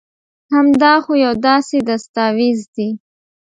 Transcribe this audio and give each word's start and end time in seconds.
هم 0.53 0.67
دا 0.81 0.93
خو 1.03 1.13
يو 1.23 1.33
داسي 1.45 1.79
دستاويز 1.89 2.59
دي 2.75 2.89